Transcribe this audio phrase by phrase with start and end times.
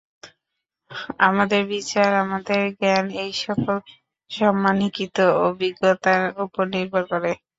[1.19, 3.75] আমাদের বিচার, আমাদের জ্ঞান এই-সকল
[4.31, 7.31] সামান্যীকৃত অভিজ্ঞতার উপর নির্ভর করে।